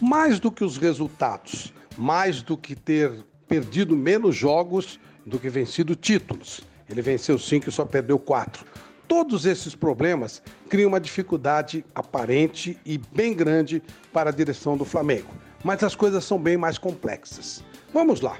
mais 0.00 0.40
do 0.40 0.50
que 0.50 0.64
os 0.64 0.76
resultados, 0.76 1.72
mais 1.96 2.42
do 2.42 2.56
que 2.56 2.74
ter 2.74 3.24
perdido 3.48 3.96
menos 3.96 4.36
jogos 4.36 4.98
do 5.26 5.38
que 5.38 5.48
vencido 5.48 5.94
títulos. 5.94 6.62
Ele 6.88 7.02
venceu 7.02 7.38
cinco 7.38 7.68
e 7.68 7.72
só 7.72 7.84
perdeu 7.84 8.18
quatro. 8.18 8.64
Todos 9.06 9.44
esses 9.44 9.74
problemas 9.74 10.42
criam 10.68 10.88
uma 10.88 11.00
dificuldade 11.00 11.84
aparente 11.94 12.78
e 12.86 12.96
bem 12.96 13.34
grande 13.34 13.82
para 14.12 14.30
a 14.30 14.32
direção 14.32 14.76
do 14.76 14.84
Flamengo. 14.84 15.34
Mas 15.64 15.82
as 15.82 15.94
coisas 15.94 16.24
são 16.24 16.38
bem 16.38 16.56
mais 16.56 16.78
complexas. 16.78 17.62
Vamos 17.92 18.20
lá. 18.20 18.38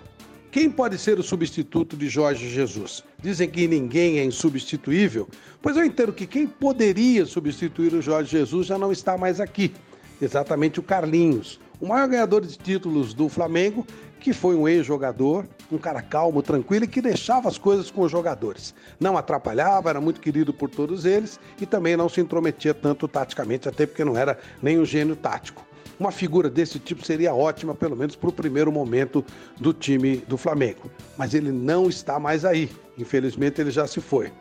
Quem 0.51 0.69
pode 0.69 0.99
ser 0.99 1.19
o 1.19 1.23
substituto 1.23 1.97
de 1.97 2.09
Jorge 2.09 2.49
Jesus? 2.49 3.05
Dizem 3.23 3.49
que 3.49 3.69
ninguém 3.69 4.19
é 4.19 4.25
insubstituível, 4.25 5.29
pois 5.63 5.77
eu 5.77 5.85
entendo 5.85 6.13
que 6.13 6.27
quem 6.27 6.47
poderia 6.47 7.25
substituir 7.25 7.95
o 7.95 8.03
Jorge 8.03 8.33
Jesus 8.33 8.67
já 8.67 8.77
não 8.77 8.91
está 8.91 9.17
mais 9.17 9.41
aqui. 9.41 9.73
Exatamente 10.21 10.79
o 10.79 10.83
Carlinhos, 10.83 11.59
o 11.81 11.87
maior 11.87 12.09
ganhador 12.09 12.43
de 12.43 12.59
títulos 12.59 13.15
do 13.15 13.29
Flamengo, 13.29 13.87
que 14.21 14.35
foi 14.35 14.55
um 14.55 14.69
ex-jogador, 14.69 15.47
um 15.73 15.79
cara 15.79 16.03
calmo, 16.03 16.43
tranquilo 16.43 16.85
e 16.85 16.89
que 16.89 17.01
deixava 17.01 17.49
as 17.49 17.57
coisas 17.57 17.91
com 17.91 18.03
os 18.03 18.13
jogadores. 18.13 18.75
Não 19.01 19.17
atrapalhava, 19.17 19.89
era 19.89 20.01
muito 20.01 20.21
querido 20.21 20.53
por 20.53 20.69
todos 20.69 21.07
eles 21.07 21.41
e 21.59 21.65
também 21.65 21.97
não 21.97 22.09
se 22.09 22.21
intrometia 22.21 22.75
tanto 22.75 23.09
taticamente, 23.09 23.69
até 23.69 23.87
porque 23.87 24.05
não 24.05 24.17
era 24.17 24.39
nem 24.63 24.79
um 24.79 24.85
gênio 24.85 25.17
tático. 25.17 25.65
Uma 25.99 26.11
figura 26.11 26.49
desse 26.49 26.79
tipo 26.79 27.05
seria 27.05 27.35
ótima, 27.35 27.75
pelo 27.75 27.97
menos 27.97 28.17
para 28.17 28.31
o 28.31 28.33
primeiro 28.33 28.73
momento 28.73 29.25
do 29.59 29.73
time 29.73 30.17
do 30.29 30.37
Flamengo. 30.37 30.91
Mas 31.17 31.35
ele 31.35 31.53
não 31.53 31.89
está 31.89 32.19
mais 32.19 32.45
aí. 32.45 32.71
Infelizmente, 32.97 33.61
ele 33.61 33.71
já 33.71 33.87
se 33.87 34.01
foi. 34.01 34.33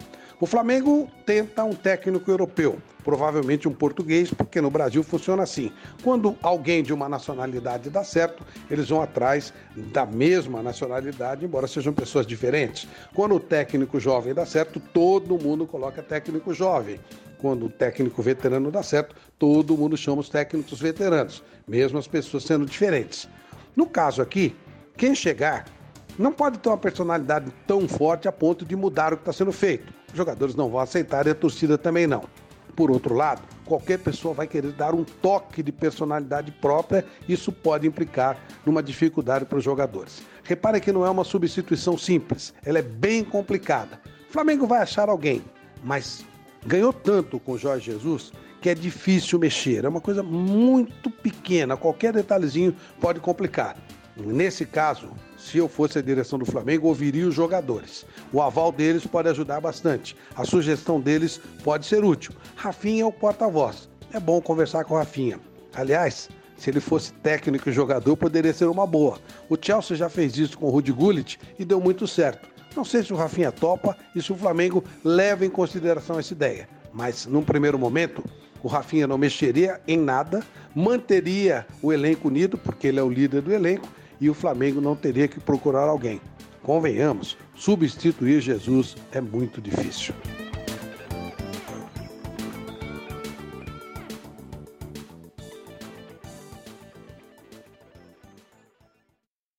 O 0.41 0.45
Flamengo 0.45 1.11
tenta 1.25 1.65
um 1.65 1.75
técnico 1.75 2.31
europeu, 2.31 2.81
provavelmente 3.03 3.67
um 3.67 3.73
português, 3.73 4.33
porque 4.33 4.61
no 4.61 4.71
Brasil 4.71 5.03
funciona 5.03 5.43
assim. 5.43 5.69
Quando 6.01 6.33
alguém 6.41 6.81
de 6.81 6.93
uma 6.93 7.09
nacionalidade 7.09 7.89
dá 7.89 8.05
certo, 8.05 8.45
eles 8.71 8.87
vão 8.87 9.01
atrás 9.01 9.53
da 9.75 10.05
mesma 10.05 10.63
nacionalidade, 10.63 11.43
embora 11.43 11.67
sejam 11.67 11.91
pessoas 11.91 12.25
diferentes. 12.25 12.87
Quando 13.13 13.35
o 13.35 13.39
técnico 13.39 13.99
jovem 13.99 14.33
dá 14.33 14.45
certo, 14.45 14.79
todo 14.79 15.37
mundo 15.37 15.67
coloca 15.67 16.01
técnico 16.01 16.53
jovem 16.53 17.01
quando 17.37 17.65
o 17.65 17.69
técnico 17.69 18.21
veterano 18.21 18.71
dá 18.71 18.81
certo, 18.81 19.17
todo 19.37 19.77
mundo 19.77 19.97
chama 19.97 20.21
os 20.21 20.29
técnicos 20.29 20.79
veteranos, 20.79 21.43
mesmo 21.67 21.99
as 21.99 22.07
pessoas 22.07 22.43
sendo 22.43 22.65
diferentes. 22.65 23.27
No 23.75 23.85
caso 23.85 24.21
aqui, 24.21 24.55
quem 24.95 25.13
chegar 25.13 25.65
não 26.19 26.33
pode 26.33 26.59
ter 26.59 26.67
uma 26.67 26.77
personalidade 26.77 27.49
tão 27.65 27.87
forte 27.87 28.27
a 28.27 28.31
ponto 28.31 28.65
de 28.65 28.75
mudar 28.75 29.13
o 29.13 29.15
que 29.15 29.21
está 29.21 29.31
sendo 29.31 29.53
feito. 29.53 29.93
Os 30.11 30.17
jogadores 30.17 30.53
não 30.53 30.69
vão 30.69 30.81
aceitar 30.81 31.25
e 31.25 31.29
a 31.29 31.35
torcida 31.35 31.77
também 31.77 32.05
não. 32.05 32.25
Por 32.75 32.91
outro 32.91 33.15
lado, 33.15 33.41
qualquer 33.65 33.99
pessoa 33.99 34.33
vai 34.33 34.45
querer 34.45 34.73
dar 34.73 34.93
um 34.93 35.05
toque 35.05 35.63
de 35.63 35.71
personalidade 35.71 36.51
própria, 36.51 37.05
isso 37.27 37.53
pode 37.53 37.87
implicar 37.87 38.37
numa 38.65 38.83
dificuldade 38.83 39.45
para 39.45 39.57
os 39.57 39.63
jogadores. 39.63 40.21
Repare 40.43 40.81
que 40.81 40.91
não 40.91 41.05
é 41.05 41.09
uma 41.09 41.23
substituição 41.23 41.97
simples, 41.97 42.53
ela 42.65 42.79
é 42.79 42.83
bem 42.83 43.23
complicada. 43.23 44.01
O 44.29 44.33
Flamengo 44.33 44.67
vai 44.67 44.81
achar 44.81 45.07
alguém, 45.07 45.41
mas 45.83 46.25
ganhou 46.65 46.91
tanto 46.91 47.39
com 47.39 47.57
Jorge 47.57 47.91
Jesus 47.91 48.33
que 48.61 48.69
é 48.69 48.75
difícil 48.75 49.39
mexer. 49.39 49.85
É 49.85 49.89
uma 49.89 50.01
coisa 50.01 50.21
muito 50.21 51.09
pequena, 51.09 51.77
qualquer 51.77 52.11
detalhezinho 52.11 52.75
pode 52.99 53.21
complicar. 53.21 53.77
Nesse 54.19 54.65
caso, 54.65 55.09
se 55.37 55.57
eu 55.57 55.69
fosse 55.69 55.97
a 55.97 56.01
direção 56.01 56.37
do 56.37 56.45
Flamengo, 56.45 56.87
ouviria 56.87 57.27
os 57.27 57.33
jogadores. 57.33 58.05
O 58.33 58.41
aval 58.41 58.71
deles 58.71 59.05
pode 59.05 59.29
ajudar 59.29 59.61
bastante. 59.61 60.15
A 60.35 60.43
sugestão 60.43 60.99
deles 60.99 61.39
pode 61.63 61.85
ser 61.85 62.03
útil. 62.03 62.33
Rafinha 62.55 63.03
é 63.03 63.05
o 63.05 63.11
porta-voz. 63.11 63.89
É 64.11 64.19
bom 64.19 64.41
conversar 64.41 64.83
com 64.83 64.93
o 64.93 64.97
Rafinha. 64.97 65.39
Aliás, 65.73 66.29
se 66.57 66.69
ele 66.69 66.81
fosse 66.81 67.13
técnico 67.13 67.69
e 67.69 67.73
jogador, 67.73 68.17
poderia 68.17 68.53
ser 68.53 68.65
uma 68.65 68.85
boa. 68.85 69.17
O 69.47 69.55
Chelsea 69.59 69.95
já 69.95 70.09
fez 70.09 70.37
isso 70.37 70.57
com 70.57 70.65
o 70.65 70.69
Rudy 70.69 70.91
Gullit 70.91 71.39
e 71.57 71.63
deu 71.63 71.79
muito 71.79 72.05
certo. 72.05 72.49
Não 72.75 72.83
sei 72.83 73.01
se 73.01 73.13
o 73.13 73.15
Rafinha 73.15 73.51
topa 73.51 73.95
e 74.13 74.21
se 74.21 74.31
o 74.33 74.35
Flamengo 74.35 74.83
leva 75.03 75.45
em 75.45 75.49
consideração 75.49 76.19
essa 76.19 76.33
ideia. 76.33 76.67
Mas, 76.91 77.25
num 77.25 77.43
primeiro 77.43 77.79
momento, 77.79 78.23
o 78.61 78.67
Rafinha 78.67 79.07
não 79.07 79.17
mexeria 79.17 79.79
em 79.87 79.97
nada, 79.97 80.43
manteria 80.75 81.65
o 81.81 81.93
elenco 81.93 82.27
unido, 82.27 82.57
porque 82.57 82.87
ele 82.87 82.99
é 82.99 83.03
o 83.03 83.09
líder 83.09 83.41
do 83.41 83.53
elenco, 83.53 83.87
e 84.19 84.29
o 84.29 84.33
Flamengo 84.33 84.81
não 84.81 84.95
teria 84.95 85.27
que 85.27 85.39
procurar 85.39 85.87
alguém. 85.87 86.21
Convenhamos, 86.61 87.37
substituir 87.55 88.41
Jesus 88.41 88.95
é 89.11 89.21
muito 89.21 89.61
difícil. 89.61 90.13